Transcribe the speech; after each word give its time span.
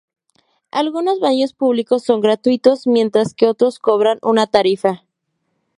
Algunos 0.71 1.19
baños 1.19 1.53
públicos 1.53 2.01
son 2.03 2.21
gratuitos, 2.21 2.87
mientras 2.87 3.35
que 3.35 3.45
otros 3.45 3.77
cobran 3.77 4.17
una 4.23 4.47
tarifa. 4.47 5.03